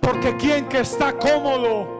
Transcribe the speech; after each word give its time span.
Porque 0.00 0.36
quien 0.36 0.68
que 0.68 0.80
está 0.80 1.12
cómodo 1.12 1.98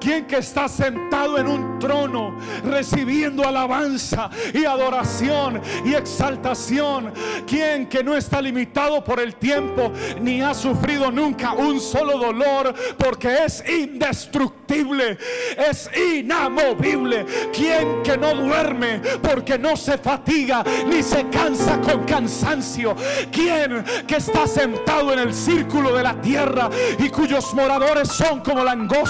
quien 0.00 0.26
que 0.26 0.38
está 0.38 0.68
sentado 0.68 1.38
en 1.38 1.46
un 1.46 1.78
trono 1.78 2.36
recibiendo 2.64 3.46
alabanza 3.46 4.30
y 4.52 4.64
adoración 4.64 5.60
y 5.84 5.94
exaltación. 5.94 7.12
Quien 7.46 7.86
que 7.86 8.02
no 8.02 8.16
está 8.16 8.40
limitado 8.40 9.04
por 9.04 9.20
el 9.20 9.36
tiempo 9.36 9.92
ni 10.20 10.42
ha 10.42 10.54
sufrido 10.54 11.10
nunca 11.10 11.52
un 11.52 11.80
solo 11.80 12.18
dolor 12.18 12.74
porque 12.96 13.44
es 13.44 13.64
indestructible, 13.68 14.65
es 14.68 15.90
inamovible. 15.96 17.26
Quien 17.52 18.02
que 18.02 18.16
no 18.16 18.34
duerme 18.34 19.00
porque 19.22 19.58
no 19.58 19.76
se 19.76 19.98
fatiga 19.98 20.64
ni 20.86 21.02
se 21.02 21.28
cansa 21.28 21.80
con 21.80 22.04
cansancio. 22.04 22.96
Quien 23.30 23.84
que 24.06 24.16
está 24.16 24.46
sentado 24.46 25.12
en 25.12 25.20
el 25.20 25.34
círculo 25.34 25.94
de 25.96 26.02
la 26.02 26.20
tierra 26.20 26.68
y 26.98 27.08
cuyos 27.08 27.54
moradores 27.54 28.08
son 28.08 28.40
como 28.40 28.64
langostas 28.64 29.06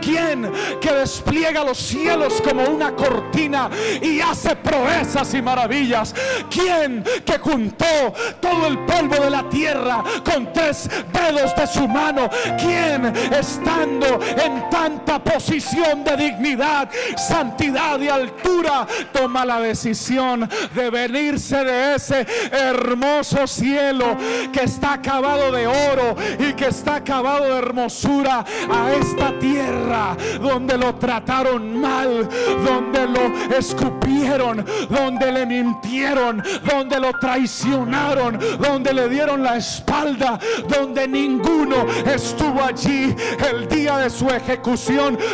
¿Quién 0.00 0.52
que 0.80 0.92
despliega 0.92 1.64
los 1.64 1.78
cielos 1.78 2.40
como 2.42 2.64
una 2.64 2.94
cortina 2.94 3.70
y 4.02 4.20
hace 4.20 4.56
proezas 4.56 5.32
y 5.34 5.42
maravillas? 5.42 6.14
¿Quién 6.50 7.04
que 7.24 7.38
juntó 7.38 8.12
todo 8.40 8.66
el 8.66 8.78
polvo 8.80 9.16
de 9.16 9.30
la 9.30 9.48
tierra 9.48 10.02
con 10.24 10.52
tres 10.52 10.88
dedos 11.12 11.54
de 11.56 11.66
su 11.66 11.88
mano? 11.88 12.28
¿Quién 12.58 13.06
estando 13.32 14.20
en 14.36 14.68
tanta 14.76 15.18
posición 15.18 16.04
de 16.04 16.16
dignidad, 16.18 16.90
santidad 17.16 17.98
y 17.98 18.08
altura 18.08 18.86
toma 19.10 19.42
la 19.42 19.58
decisión 19.58 20.46
de 20.74 20.90
venirse 20.90 21.64
de 21.64 21.94
ese 21.94 22.26
hermoso 22.52 23.46
cielo 23.46 24.18
que 24.52 24.64
está 24.64 24.92
acabado 24.92 25.50
de 25.50 25.66
oro 25.66 26.14
y 26.38 26.52
que 26.52 26.66
está 26.66 26.96
acabado 26.96 27.44
de 27.44 27.58
hermosura 27.58 28.44
a 28.70 28.92
esta 28.92 29.38
tierra? 29.38 30.14
donde 30.40 30.76
lo 30.76 30.94
trataron 30.96 31.80
mal, 31.80 32.28
donde 32.64 33.06
lo 33.06 33.56
escupieron, 33.56 34.64
donde 34.90 35.32
le 35.32 35.46
mintieron, 35.46 36.42
donde 36.68 37.00
lo 37.00 37.12
traicionaron, 37.14 38.38
donde 38.60 38.92
le 38.92 39.08
dieron 39.08 39.42
la 39.42 39.56
espalda, 39.56 40.38
donde 40.68 41.08
ninguno 41.08 41.86
estuvo 42.04 42.62
allí 42.62 43.14
el 43.50 43.68
día 43.68 43.98
de 43.98 44.10
su 44.10 44.28
ejecución 44.28 44.65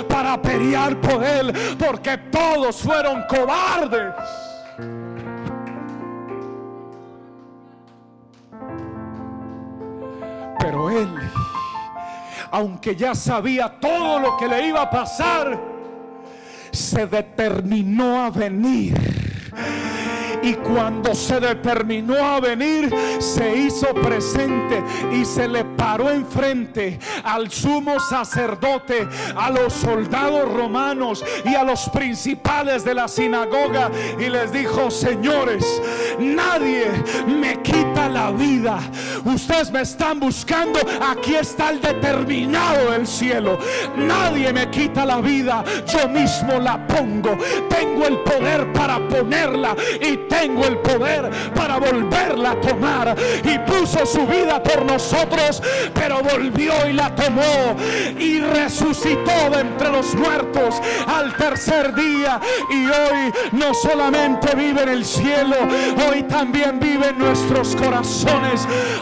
para 0.09 0.41
pelear 0.41 1.01
por 1.01 1.25
él, 1.25 1.53
porque 1.79 2.19
todos 2.31 2.77
fueron 2.77 3.25
cobardes. 3.29 4.15
Pero 10.59 10.91
él 10.91 11.09
aunque 12.53 12.95
ya 12.95 13.15
sabía 13.15 13.81
todo 13.81 14.19
lo 14.21 14.37
que 14.37 14.47
le 14.47 14.67
iba 14.69 14.83
a 14.83 14.91
pasar, 14.91 15.59
se 16.71 17.07
determinó 17.07 18.23
a 18.23 18.31
venir 18.31 18.95
y 20.43 20.55
cuando 20.55 21.15
se 21.15 21.41
determinó 21.41 22.17
a 22.17 22.41
venir, 22.41 22.93
se 23.19 23.57
hizo 23.57 23.95
presente 23.95 24.83
y 25.13 25.25
se 25.25 25.47
le 25.49 25.65
paró 25.65 26.11
enfrente 26.11 26.99
al 27.25 27.51
sumo 27.51 28.01
sacerdote, 28.01 29.09
a 29.37 29.51
los 29.51 29.73
soldados 29.73 30.53
romanos 30.53 31.25
y 31.45 31.55
a 31.55 31.65
los 31.65 31.89
principales 31.91 32.85
de 32.85 32.95
la 32.95 33.09
sinagoga. 33.09 33.91
Y 34.19 34.29
les 34.29 34.53
dijo, 34.53 34.91
señores, 34.91 35.65
nadie 36.19 36.91
me 37.27 37.61
quita 37.63 37.92
la 38.09 38.31
vida. 38.31 38.79
Ustedes 39.25 39.71
me 39.71 39.83
están 39.83 40.21
buscando, 40.21 40.81
aquí 41.01 41.35
está 41.35 41.71
el 41.71 41.81
determinado 41.81 42.91
del 42.93 43.07
cielo. 43.07 43.59
Nadie 43.97 44.53
me 44.53 44.71
quita 44.71 45.05
la 45.05 45.21
vida, 45.21 45.65
yo 45.87 46.09
mismo 46.09 46.59
la 46.59 46.87
pongo. 46.87 47.37
Tengo 47.69 48.07
el 48.07 48.19
poder 48.19 48.73
para 48.73 48.99
ponerla 49.09 49.77
y 50.01 50.17
tengo 50.29 50.65
el 50.65 50.79
poder 50.79 51.31
para 51.55 51.79
volverla 51.79 52.53
a 52.53 52.61
tomar. 52.61 53.17
Y 53.45 53.59
puso 53.61 54.05
su 54.07 54.27
vida 54.27 54.63
por 54.63 54.85
nosotros, 54.85 55.63
pero 55.95 56.23
volvió 56.23 56.73
y 56.89 56.93
la 56.93 57.15
tomó 57.15 57.77
y 58.19 58.41
resucitó 58.41 59.51
de 59.51 59.61
entre 59.61 59.91
los 59.91 60.15
muertos 60.15 60.81
al 61.07 61.35
tercer 61.37 61.95
día. 61.95 62.41
Y 62.71 62.87
hoy 62.87 63.33
no 63.53 63.75
solamente 63.75 64.55
vive 64.55 64.83
en 64.83 64.89
el 64.89 65.05
cielo, 65.05 65.57
hoy 66.09 66.23
también 66.25 66.79
vive 66.81 67.09
en 67.09 67.19
nuestros 67.19 67.75
corazones, 67.77 67.92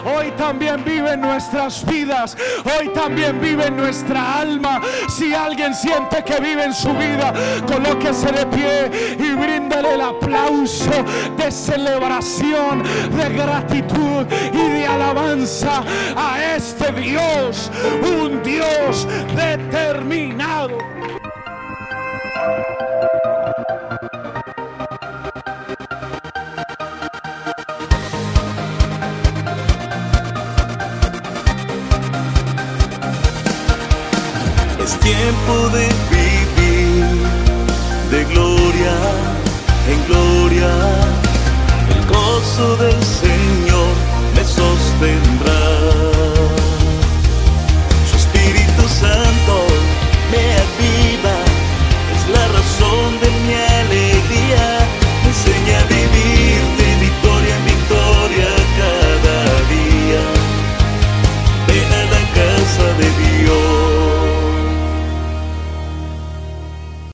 hoy 0.05 0.31
también 0.37 0.83
vive 0.83 1.13
en 1.13 1.21
nuestras 1.21 1.85
vidas, 1.85 2.35
hoy 2.65 2.89
también 2.89 3.39
vive 3.39 3.67
en 3.67 3.77
nuestra 3.77 4.39
alma. 4.39 4.81
Si 5.07 5.33
alguien 5.33 5.73
siente 5.73 6.23
que 6.23 6.39
vive 6.41 6.65
en 6.65 6.73
su 6.73 6.89
vida, 6.89 7.33
colóquese 7.67 8.31
de 8.31 8.45
pie 8.47 9.17
y 9.17 9.33
bríndale 9.33 9.93
el 9.93 10.01
aplauso 10.01 10.91
de 11.37 11.51
celebración, 11.51 12.83
de 12.83 13.29
gratitud 13.29 14.25
y 14.53 14.69
de 14.69 14.85
alabanza 14.85 15.83
a 16.15 16.55
este 16.55 16.91
Dios, 16.91 17.71
un 18.03 18.43
Dios 18.43 19.07
determinado. 19.35 20.60
Es 34.83 34.97
tiempo 34.99 35.69
de 35.69 35.87
vivir 36.09 37.05
de 38.09 38.25
gloria 38.25 38.95
en 39.87 40.05
gloria, 40.07 40.71
el 41.89 42.05
gozo 42.07 42.75
Señor 42.77 42.90